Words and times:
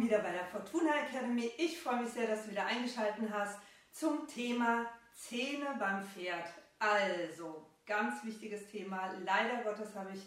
willkommen 0.00 0.22
wieder 0.22 0.22
bei 0.22 0.32
der 0.32 0.46
Fortuna 0.46 0.92
Academy. 0.94 1.50
Ich 1.58 1.78
freue 1.78 2.02
mich 2.02 2.10
sehr, 2.10 2.26
dass 2.26 2.44
du 2.44 2.52
wieder 2.52 2.64
eingeschaltet 2.64 3.28
hast 3.30 3.58
zum 3.90 4.26
Thema 4.26 4.86
Zähne 5.12 5.76
beim 5.78 6.02
Pferd. 6.02 6.46
Also, 6.78 7.66
ganz 7.84 8.24
wichtiges 8.24 8.66
Thema. 8.70 9.12
Leider 9.26 9.62
Gottes 9.62 9.94
habe 9.94 10.12
ich 10.14 10.22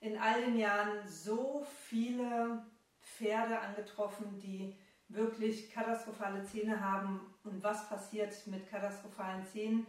in 0.00 0.18
all 0.18 0.42
den 0.42 0.58
Jahren 0.58 1.08
so 1.08 1.66
viele 1.86 2.62
Pferde 3.00 3.58
angetroffen, 3.58 4.38
die 4.38 4.76
wirklich 5.08 5.72
katastrophale 5.72 6.44
Zähne 6.44 6.78
haben. 6.80 7.20
Und 7.44 7.62
was 7.62 7.88
passiert 7.88 8.34
mit 8.48 8.68
katastrophalen 8.70 9.46
Zähnen? 9.46 9.86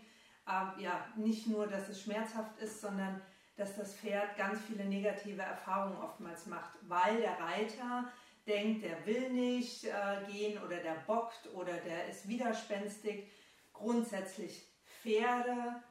Ähm, 0.47 0.71
ja, 0.79 1.05
nicht 1.17 1.47
nur, 1.47 1.67
dass 1.67 1.89
es 1.89 2.01
schmerzhaft 2.01 2.57
ist, 2.59 2.79
sondern 2.79 3.21
dass 3.57 3.75
das 3.75 3.93
Pferd 3.93 4.37
ganz 4.37 4.59
viele 4.61 4.85
negative 4.85 5.41
Erfahrungen 5.41 5.97
oftmals 6.01 6.45
macht, 6.45 6.71
weil 6.87 7.17
der 7.17 7.37
Reiter 7.39 8.05
denkt, 8.47 8.83
der 8.83 9.05
will 9.05 9.29
nicht 9.29 9.85
äh, 9.85 9.91
gehen 10.31 10.57
oder 10.63 10.77
der 10.77 10.95
bockt 11.05 11.53
oder 11.53 11.73
der 11.73 12.07
ist 12.07 12.27
widerspenstig. 12.27 13.29
Grundsätzlich 13.73 14.65
Pferde 15.01 15.83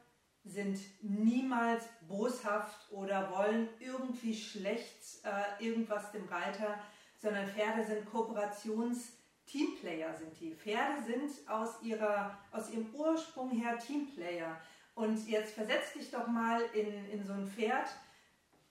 sind 0.43 0.79
niemals 1.01 1.85
boshaft 2.07 2.91
oder 2.91 3.31
wollen 3.31 3.69
irgendwie 3.79 4.33
schlecht 4.33 5.23
äh, 5.23 5.63
irgendwas 5.63 6.11
dem 6.11 6.27
Reiter, 6.27 6.79
sondern 7.19 7.47
Pferde 7.47 7.85
sind 7.85 8.09
Kooperations-Teamplayer 8.09 10.17
sind 10.17 10.39
die. 10.39 10.55
Pferde 10.55 11.03
sind 11.03 11.29
aus, 11.47 11.79
ihrer, 11.83 12.35
aus 12.51 12.71
ihrem 12.71 12.89
Ursprung 12.93 13.51
her 13.51 13.77
Teamplayer. 13.77 14.59
Und 14.95 15.27
jetzt 15.27 15.53
versetz 15.53 15.93
dich 15.93 16.09
doch 16.09 16.25
mal 16.27 16.63
in, 16.73 17.07
in 17.11 17.23
so 17.25 17.33
ein 17.33 17.47
Pferd. 17.47 17.87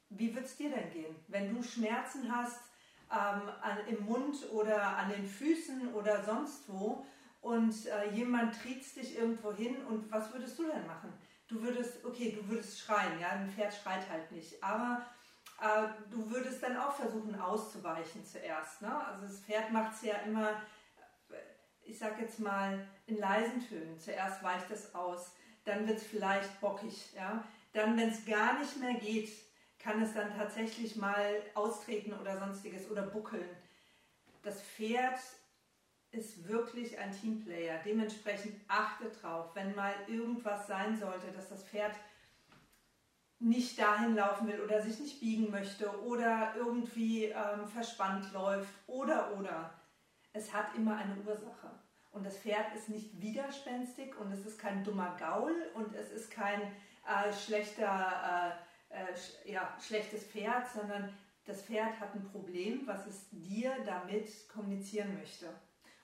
Wie 0.09 0.35
wird 0.35 0.47
es 0.47 0.57
dir 0.57 0.71
denn 0.71 0.91
gehen, 0.91 1.15
wenn 1.29 1.55
du 1.55 1.63
Schmerzen 1.63 2.35
hast 2.35 2.59
ähm, 3.11 3.49
an, 3.61 3.79
im 3.89 4.05
Mund 4.05 4.37
oder 4.53 4.97
an 4.97 5.11
den 5.11 5.27
Füßen 5.27 5.95
oder 5.95 6.23
sonst 6.25 6.69
wo 6.69 7.05
und 7.41 7.87
äh, 7.87 8.11
jemand 8.11 8.61
tritt 8.61 8.97
dich 8.97 9.19
irgendwo 9.19 9.53
hin 9.53 9.77
und 9.87 10.11
was 10.11 10.33
würdest 10.33 10.59
du 10.59 10.67
denn 10.67 10.87
machen? 10.87 11.13
Du 11.49 11.63
würdest, 11.63 12.05
okay, 12.05 12.33
du 12.33 12.49
würdest 12.49 12.81
schreien, 12.81 13.19
ja, 13.21 13.31
ein 13.31 13.51
Pferd 13.51 13.75
schreit 13.75 14.09
halt 14.09 14.31
nicht, 14.31 14.63
aber 14.63 15.05
äh, 15.61 15.89
du 16.11 16.31
würdest 16.31 16.63
dann 16.63 16.77
auch 16.77 16.93
versuchen 16.93 17.41
auszuweichen 17.41 18.25
zuerst. 18.25 18.83
Ne? 18.83 19.07
Also 19.07 19.27
das 19.27 19.41
Pferd 19.41 19.73
macht 19.73 19.95
es 19.95 20.03
ja 20.03 20.15
immer, 20.27 20.63
ich 21.83 21.99
sag 21.99 22.21
jetzt 22.21 22.39
mal, 22.39 22.87
in 23.07 23.19
leisen 23.19 23.67
Tönen. 23.67 23.99
Zuerst 23.99 24.43
weicht 24.45 24.71
es 24.71 24.95
aus 24.95 25.33
dann 25.65 25.87
wird 25.87 25.99
es 25.99 26.07
vielleicht 26.07 26.61
bockig. 26.61 27.13
Ja? 27.15 27.45
Dann, 27.73 27.97
wenn 27.97 28.11
es 28.11 28.25
gar 28.25 28.59
nicht 28.59 28.77
mehr 28.79 28.95
geht, 28.95 29.31
kann 29.83 30.03
es 30.03 30.15
dann 30.15 30.35
tatsächlich 30.37 30.97
mal 30.97 31.43
austreten 31.55 32.13
oder 32.13 32.39
sonstiges 32.39 32.91
oder 32.91 33.03
buckeln. 33.03 33.49
Das 34.43 34.63
Pferd 34.63 35.19
ist 36.13 36.47
wirklich 36.49 36.99
ein 36.99 37.13
Teamplayer. 37.13 37.81
Dementsprechend 37.85 38.61
achte 38.69 39.09
drauf, 39.21 39.51
wenn 39.55 39.75
mal 39.75 39.95
irgendwas 40.07 40.67
sein 40.67 40.99
sollte, 40.99 41.31
dass 41.33 41.49
das 41.49 41.65
Pferd 41.65 41.95
nicht 43.39 43.79
dahin 43.79 44.15
laufen 44.17 44.49
will 44.49 44.61
oder 44.61 44.83
sich 44.83 44.99
nicht 45.01 45.21
biegen 45.21 45.51
möchte 45.51 45.89
oder 46.03 46.53
irgendwie 46.57 47.27
ähm, 47.27 47.67
verspannt 47.67 48.33
läuft 48.33 48.75
oder 48.87 49.37
oder. 49.39 49.73
Es 50.33 50.53
hat 50.53 50.75
immer 50.77 50.97
eine 50.97 51.17
Ursache. 51.27 51.71
Und 52.13 52.27
das 52.27 52.37
Pferd 52.39 52.75
ist 52.75 52.89
nicht 52.89 53.21
widerspenstig 53.21 54.19
und 54.19 54.31
es 54.33 54.45
ist 54.45 54.59
kein 54.59 54.85
dummer 54.85 55.17
Gaul 55.19 55.55
und 55.75 55.95
es 55.95 56.11
ist 56.11 56.31
kein 56.31 56.61
äh, 56.61 57.33
schlechter, 57.33 58.57
äh, 58.59 58.70
äh, 58.91 59.51
ja, 59.51 59.77
schlechtes 59.81 60.25
Pferd, 60.25 60.69
sondern 60.69 61.13
das 61.45 61.63
Pferd 61.63 61.99
hat 61.99 62.15
ein 62.15 62.29
Problem, 62.31 62.87
was 62.87 63.07
es 63.07 63.29
dir 63.31 63.75
damit 63.85 64.49
kommunizieren 64.49 65.17
möchte. 65.19 65.47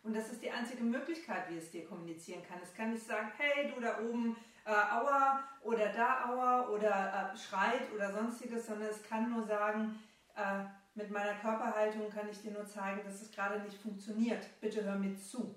Und 0.02 0.14
das 0.14 0.30
ist 0.30 0.42
die 0.42 0.50
einzige 0.50 0.84
Möglichkeit, 0.84 1.50
wie 1.50 1.58
es 1.58 1.70
dir 1.70 1.84
kommunizieren 1.86 2.42
kann. 2.48 2.58
Es 2.62 2.74
kann 2.74 2.92
nicht 2.92 3.04
sagen, 3.04 3.30
hey, 3.36 3.72
du 3.74 3.80
da 3.80 3.98
oben, 4.00 4.36
äh, 4.64 4.70
aua 4.70 5.42
oder 5.62 5.92
da 5.92 6.28
aua 6.28 6.68
oder 6.68 7.32
äh, 7.34 7.36
schreit 7.36 7.92
oder 7.94 8.12
sonstiges, 8.12 8.66
sondern 8.66 8.88
es 8.88 9.02
kann 9.02 9.30
nur 9.30 9.44
sagen, 9.44 9.98
äh, 10.36 10.64
mit 10.94 11.10
meiner 11.10 11.34
Körperhaltung 11.34 12.10
kann 12.10 12.28
ich 12.30 12.40
dir 12.40 12.52
nur 12.52 12.66
zeigen, 12.66 13.02
dass 13.04 13.20
es 13.20 13.30
gerade 13.30 13.60
nicht 13.60 13.76
funktioniert. 13.76 14.46
Bitte 14.60 14.82
hör 14.84 14.96
mir 14.96 15.16
zu. 15.16 15.54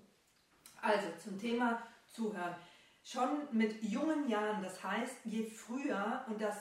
Also 0.82 1.08
zum 1.24 1.40
Thema 1.40 1.82
Zuhören. 2.08 2.56
Schon 3.04 3.48
mit 3.52 3.82
jungen 3.84 4.28
Jahren, 4.28 4.62
das 4.62 4.84
heißt, 4.84 5.18
je 5.26 5.46
früher 5.46 6.26
und 6.28 6.42
das 6.42 6.58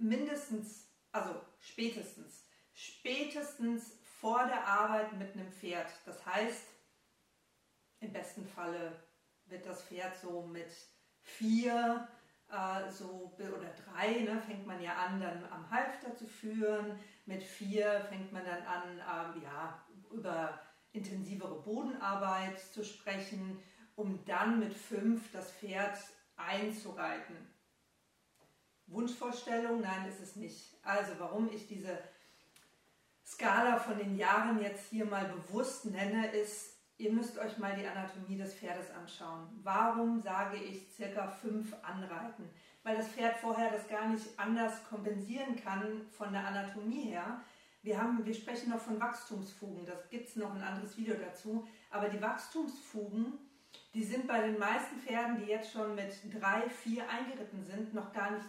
mindestens, 0.00 0.88
also 1.12 1.34
spätestens, 1.60 2.46
spätestens 2.72 3.98
vor 4.20 4.44
der 4.46 4.66
Arbeit 4.66 5.12
mit 5.18 5.32
einem 5.34 5.50
Pferd. 5.52 5.90
Das 6.04 6.24
heißt, 6.26 6.64
im 8.00 8.12
besten 8.12 8.46
Falle 8.46 8.92
wird 9.46 9.66
das 9.66 9.82
Pferd 9.82 10.16
so 10.20 10.42
mit 10.42 10.70
vier 11.22 12.08
äh, 12.50 12.90
so 12.90 13.32
oder 13.38 13.72
drei 13.84 14.20
ne, 14.20 14.42
fängt 14.46 14.66
man 14.66 14.82
ja 14.82 14.94
an, 14.94 15.20
dann 15.20 15.44
am 15.50 15.70
Halfter 15.70 16.14
zu 16.16 16.26
führen. 16.26 16.98
Mit 17.26 17.42
vier 17.42 18.00
fängt 18.08 18.32
man 18.32 18.44
dann 18.44 18.62
an, 18.62 19.34
ähm, 19.36 19.42
ja, 19.42 19.80
über 20.12 20.60
intensivere 20.92 21.62
Bodenarbeit 21.62 22.58
zu 22.58 22.84
sprechen, 22.84 23.62
um 23.94 24.24
dann 24.24 24.58
mit 24.58 24.74
fünf 24.74 25.30
das 25.32 25.52
Pferd 25.52 25.98
einzureiten. 26.36 27.36
Wunschvorstellung? 28.90 29.80
Nein, 29.80 30.08
ist 30.08 30.20
es 30.20 30.36
nicht. 30.36 30.76
Also 30.82 31.12
warum 31.18 31.50
ich 31.52 31.66
diese 31.66 31.98
Skala 33.24 33.78
von 33.78 33.96
den 33.96 34.16
Jahren 34.16 34.60
jetzt 34.60 34.90
hier 34.90 35.04
mal 35.04 35.24
bewusst 35.26 35.86
nenne, 35.86 36.32
ist, 36.32 36.76
ihr 36.98 37.12
müsst 37.12 37.38
euch 37.38 37.58
mal 37.58 37.74
die 37.76 37.86
Anatomie 37.86 38.36
des 38.36 38.54
Pferdes 38.54 38.90
anschauen. 38.90 39.48
Warum 39.62 40.20
sage 40.20 40.56
ich 40.56 40.92
circa 40.92 41.28
fünf 41.28 41.74
anreiten? 41.82 42.50
Weil 42.82 42.96
das 42.96 43.08
Pferd 43.08 43.36
vorher 43.36 43.70
das 43.70 43.88
gar 43.88 44.08
nicht 44.08 44.26
anders 44.38 44.84
kompensieren 44.88 45.56
kann 45.56 46.02
von 46.10 46.32
der 46.32 46.46
Anatomie 46.46 47.02
her. 47.02 47.40
Wir, 47.82 47.98
haben, 48.02 48.26
wir 48.26 48.34
sprechen 48.34 48.70
noch 48.70 48.80
von 48.80 49.00
Wachstumsfugen, 49.00 49.86
das 49.86 50.10
gibt 50.10 50.28
es 50.28 50.36
noch 50.36 50.54
ein 50.54 50.62
anderes 50.62 50.96
Video 50.98 51.14
dazu. 51.14 51.66
Aber 51.90 52.08
die 52.08 52.20
Wachstumsfugen, 52.20 53.38
die 53.94 54.04
sind 54.04 54.26
bei 54.26 54.40
den 54.40 54.58
meisten 54.58 55.00
Pferden, 55.00 55.38
die 55.38 55.50
jetzt 55.50 55.72
schon 55.72 55.94
mit 55.94 56.12
drei, 56.34 56.68
vier 56.68 57.08
eingeritten 57.08 57.64
sind, 57.64 57.94
noch 57.94 58.12
gar 58.12 58.32
nicht. 58.32 58.46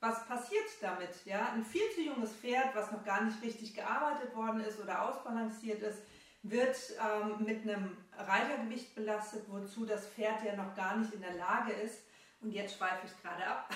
Was 0.00 0.26
passiert 0.26 0.66
damit? 0.80 1.10
Ja, 1.24 1.52
ein 1.52 1.64
viel 1.64 1.90
zu 1.94 2.02
junges 2.02 2.32
Pferd, 2.32 2.74
was 2.74 2.92
noch 2.92 3.04
gar 3.04 3.22
nicht 3.24 3.42
richtig 3.42 3.74
gearbeitet 3.74 4.34
worden 4.34 4.60
ist 4.60 4.80
oder 4.80 5.02
ausbalanciert 5.02 5.82
ist, 5.82 5.98
wird 6.42 6.76
ähm, 7.00 7.44
mit 7.44 7.62
einem 7.62 7.96
Reitergewicht 8.16 8.94
belastet, 8.94 9.44
wozu 9.48 9.84
das 9.84 10.06
Pferd 10.06 10.44
ja 10.44 10.54
noch 10.54 10.74
gar 10.76 10.96
nicht 10.96 11.12
in 11.12 11.20
der 11.20 11.34
Lage 11.34 11.72
ist. 11.72 12.02
Und 12.40 12.52
jetzt 12.52 12.76
schweife 12.76 13.06
ich 13.06 13.22
gerade 13.22 13.44
ab. 13.44 13.74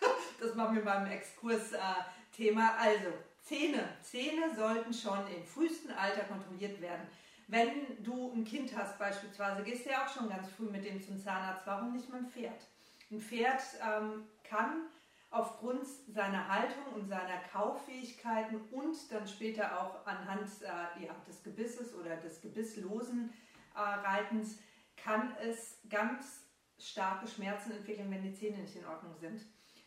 das 0.40 0.54
machen 0.56 0.74
wir 0.74 0.84
beim 0.84 1.06
Exkurs-Thema. 1.06 2.66
Äh, 2.66 2.88
also, 2.88 3.12
Zähne. 3.42 3.88
Zähne 4.02 4.54
sollten 4.56 4.92
schon 4.92 5.26
im 5.28 5.44
frühesten 5.44 5.92
Alter 5.92 6.24
kontrolliert 6.24 6.80
werden. 6.80 7.06
Wenn 7.46 8.02
du 8.02 8.32
ein 8.32 8.44
Kind 8.44 8.74
hast 8.76 8.98
beispielsweise, 8.98 9.62
gehst 9.62 9.84
du 9.84 9.90
ja 9.90 10.04
auch 10.04 10.12
schon 10.12 10.28
ganz 10.28 10.48
früh 10.48 10.64
mit 10.64 10.84
dem 10.84 11.02
zum 11.02 11.18
Zahnarzt. 11.18 11.66
Warum 11.66 11.92
nicht 11.92 12.08
mit 12.08 12.20
dem 12.20 12.30
Pferd? 12.30 12.66
Ein 13.10 13.20
Pferd 13.20 13.62
ähm, 13.80 14.24
kann 14.42 14.86
aufgrund 15.32 15.86
seiner 16.08 16.46
Haltung 16.46 16.92
und 16.94 17.08
seiner 17.08 17.38
Kauffähigkeiten 17.50 18.60
und 18.70 18.96
dann 19.10 19.26
später 19.26 19.80
auch 19.80 20.06
anhand 20.06 20.46
äh, 20.62 21.04
ja, 21.06 21.14
des 21.26 21.42
Gebisses 21.42 21.94
oder 21.94 22.16
des 22.16 22.40
gebisslosen 22.42 23.32
äh, 23.74 23.78
Reitens, 23.78 24.58
kann 24.96 25.34
es 25.42 25.80
ganz 25.88 26.42
starke 26.78 27.26
Schmerzen 27.26 27.72
entwickeln, 27.72 28.10
wenn 28.10 28.22
die 28.22 28.34
Zähne 28.34 28.58
nicht 28.58 28.76
in 28.76 28.86
Ordnung 28.86 29.16
sind. 29.16 29.40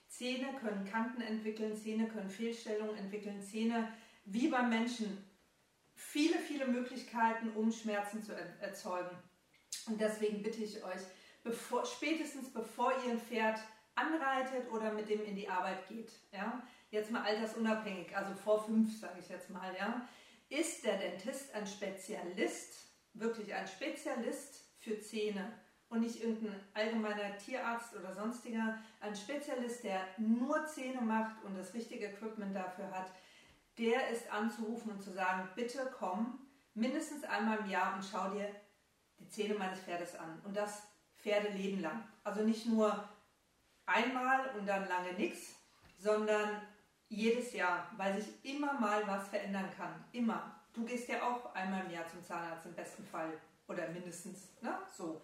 Zähne 0.07 0.47
können 0.59 0.83
Kanten 0.85 1.21
entwickeln, 1.21 1.77
Zähne 1.77 2.07
können 2.07 2.29
Fehlstellungen 2.29 2.97
entwickeln, 2.97 3.41
Zähne 3.41 3.93
wie 4.25 4.47
beim 4.47 4.69
Menschen 4.69 5.23
viele, 5.93 6.39
viele 6.39 6.67
Möglichkeiten, 6.67 7.51
um 7.51 7.71
Schmerzen 7.71 8.23
zu 8.23 8.33
erzeugen. 8.59 9.15
Und 9.87 10.01
deswegen 10.01 10.41
bitte 10.41 10.63
ich 10.63 10.83
euch, 10.83 11.01
bevor, 11.43 11.85
spätestens 11.85 12.51
bevor 12.51 12.91
ihr 13.05 13.11
ein 13.11 13.19
Pferd 13.19 13.59
anreitet 13.95 14.71
oder 14.71 14.91
mit 14.91 15.09
dem 15.09 15.23
in 15.23 15.35
die 15.35 15.49
Arbeit 15.49 15.87
geht, 15.87 16.11
ja, 16.31 16.61
jetzt 16.91 17.11
mal 17.11 17.23
altersunabhängig, 17.23 18.15
also 18.15 18.33
vor 18.33 18.63
fünf, 18.63 18.99
sage 18.99 19.19
ich 19.19 19.29
jetzt 19.29 19.49
mal, 19.49 19.75
ja, 19.77 20.07
ist 20.49 20.85
der 20.85 20.97
Dentist 20.97 21.53
ein 21.55 21.65
Spezialist, 21.65 22.87
wirklich 23.13 23.53
ein 23.53 23.67
Spezialist 23.67 24.65
für 24.79 24.99
Zähne 24.99 25.51
und 25.89 26.01
nicht 26.01 26.21
irgendein 26.21 26.59
allgemeiner 26.73 27.37
Tierarzt 27.37 27.95
oder 27.95 28.13
sonstiger, 28.13 28.77
ein 28.99 29.15
Spezialist, 29.15 29.83
der 29.83 30.01
nur 30.17 30.65
Zähne 30.65 31.01
macht 31.01 31.43
und 31.43 31.57
das 31.57 31.73
richtige 31.73 32.07
Equipment 32.07 32.55
dafür 32.55 32.91
hat, 32.91 33.07
der 33.77 34.09
ist 34.09 34.31
anzurufen 34.31 34.91
und 34.91 35.01
zu 35.01 35.11
sagen, 35.11 35.49
bitte 35.55 35.91
komm 35.97 36.39
mindestens 36.73 37.23
einmal 37.23 37.59
im 37.59 37.69
Jahr 37.69 37.95
und 37.95 38.05
schau 38.05 38.29
dir 38.29 38.49
die 39.19 39.27
Zähne 39.29 39.55
meines 39.55 39.79
Pferdes 39.79 40.15
an. 40.15 40.41
Und 40.43 40.55
das 40.55 40.83
Pferdeleben 41.17 41.81
lang. 41.81 42.03
Also 42.23 42.43
nicht 42.43 42.65
nur 42.65 43.07
einmal 43.85 44.49
und 44.57 44.65
dann 44.65 44.87
lange 44.87 45.13
nichts, 45.13 45.55
sondern 45.97 46.61
jedes 47.07 47.53
Jahr, 47.53 47.89
weil 47.97 48.19
sich 48.21 48.33
immer 48.43 48.73
mal 48.79 49.05
was 49.07 49.27
verändern 49.29 49.69
kann. 49.77 50.03
Immer. 50.11 50.59
Du 50.73 50.83
gehst 50.83 51.07
ja 51.07 51.21
auch 51.23 51.53
einmal 51.55 51.85
im 51.85 51.91
Jahr 51.91 52.07
zum 52.07 52.23
Zahnarzt 52.23 52.65
im 52.65 52.73
besten 52.73 53.05
Fall 53.05 53.31
oder 53.67 53.87
mindestens, 53.89 54.49
ne? 54.61 54.77
So. 54.91 55.21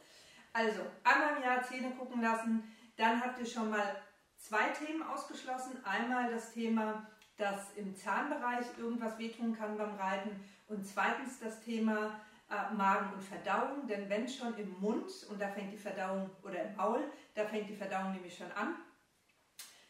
Also, 0.53 0.81
einmal 1.03 1.37
im 1.37 1.43
Jahr 1.43 1.63
Zähne 1.63 1.91
gucken 1.91 2.21
lassen, 2.21 2.63
dann 2.97 3.21
habt 3.21 3.39
ihr 3.39 3.45
schon 3.45 3.69
mal 3.69 4.01
zwei 4.37 4.69
Themen 4.69 5.03
ausgeschlossen. 5.03 5.83
Einmal 5.85 6.31
das 6.31 6.51
Thema, 6.53 7.07
dass 7.37 7.73
im 7.75 7.95
Zahnbereich 7.95 8.65
irgendwas 8.77 9.17
wehtun 9.17 9.55
kann 9.55 9.77
beim 9.77 9.95
Reiten 9.95 10.43
und 10.67 10.85
zweitens 10.85 11.39
das 11.39 11.61
Thema 11.61 12.19
äh, 12.51 12.73
Magen 12.73 13.13
und 13.13 13.23
Verdauung, 13.23 13.87
denn 13.87 14.09
wenn 14.09 14.27
schon 14.27 14.57
im 14.57 14.79
Mund, 14.79 15.09
und 15.29 15.41
da 15.41 15.47
fängt 15.49 15.71
die 15.71 15.77
Verdauung, 15.77 16.29
oder 16.43 16.63
im 16.63 16.75
Maul, 16.75 17.11
da 17.33 17.45
fängt 17.45 17.69
die 17.69 17.75
Verdauung 17.75 18.11
nämlich 18.11 18.35
schon 18.35 18.51
an, 18.51 18.75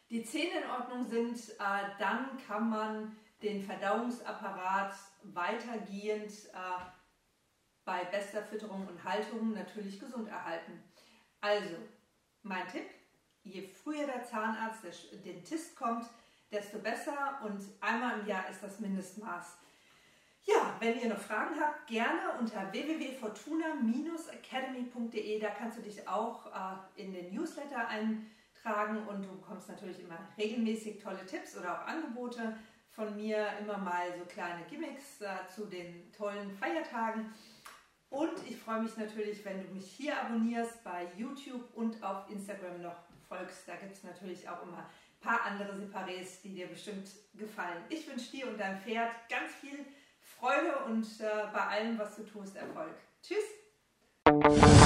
die 0.10 0.24
Zähne 0.24 0.62
in 0.62 0.69
Ordnung 0.69 1.06
sind, 1.06 1.38
äh, 1.52 1.98
dann 1.98 2.38
kann 2.46 2.69
man 2.69 3.16
den 3.42 3.63
Verdauungsapparat 3.63 4.94
weitergehend 5.24 6.31
äh, 6.54 6.84
bei 7.86 8.04
bester 8.06 8.44
Fütterung 8.44 8.88
und 8.88 9.04
Haltung 9.04 9.54
natürlich 9.54 10.00
gesund 10.00 10.28
erhalten. 10.28 10.84
Also, 11.40 11.75
mein 12.44 12.68
Tipp, 12.68 12.90
je 13.44 13.68
früher 13.69 14.06
der 14.06 14.24
Zahnarzt, 14.24 14.84
der 14.84 15.19
Dentist 15.19 15.75
kommt, 15.75 16.06
desto 16.52 16.80
besser 16.80 17.40
und 17.44 17.62
einmal 17.80 18.19
im 18.19 18.28
Jahr 18.28 18.50
ist 18.50 18.62
das 18.62 18.80
Mindestmaß. 18.80 19.58
Ja, 20.44 20.76
wenn 20.80 21.00
ihr 21.00 21.10
noch 21.10 21.20
Fragen 21.20 21.60
habt, 21.60 21.86
gerne 21.88 22.32
unter 22.40 22.72
www.fortuna-academy.de. 22.72 25.40
Da 25.40 25.50
kannst 25.50 25.78
du 25.78 25.84
dich 25.84 26.08
auch 26.08 26.48
äh, 26.48 26.78
in 27.02 27.14
den 27.14 27.32
Newsletter 27.34 27.88
eintragen 27.88 29.08
und 29.08 29.24
du 29.24 29.38
bekommst 29.38 29.70
natürlich 29.70 30.00
immer 30.00 30.18
regelmäßig 30.38 31.02
tolle 31.02 31.26
Tipps 31.26 31.58
oder 31.58 31.74
auch 31.74 31.88
Angebote 31.88 32.56
von 32.90 33.16
mir, 33.16 33.48
immer 33.60 33.78
mal 33.78 34.14
so 34.18 34.26
kleine 34.26 34.66
Gimmicks 34.70 35.22
äh, 35.22 35.48
zu 35.54 35.66
den 35.66 36.12
tollen 36.12 36.52
Feiertagen. 36.52 37.34
Und 38.10 38.34
ich 38.50 38.58
freue 38.58 38.82
mich 38.82 38.98
natürlich, 38.98 39.46
wenn 39.46 39.66
du 39.66 39.74
mich 39.74 39.90
hier 39.90 40.20
abonnierst 40.20 40.84
bei 40.84 41.08
YouTube 41.16 41.64
und 41.76 42.04
auf 42.04 42.30
Instagram 42.30 42.82
noch 42.82 42.98
folgst. 43.30 43.66
Da 43.68 43.76
gibt 43.76 43.94
es 43.94 44.04
natürlich 44.04 44.50
auch 44.50 44.64
immer 44.64 44.80
ein 44.80 45.22
paar 45.22 45.44
andere 45.44 45.76
Separés, 45.76 46.42
die 46.44 46.56
dir 46.56 46.68
bestimmt 46.68 47.08
gefallen. 47.36 47.82
Ich 47.88 48.06
wünsche 48.10 48.32
dir 48.32 48.50
und 48.50 48.60
deinem 48.60 48.82
Pferd 48.82 49.12
ganz 49.30 49.54
viel 49.62 49.86
Freude 50.22 50.74
und 50.86 51.06
äh, 51.20 51.52
bei 51.54 51.60
allem, 51.60 52.00
was 52.00 52.16
du 52.16 52.24
tust, 52.24 52.56
Erfolg. 52.56 52.96
Tschüss! 53.22 54.81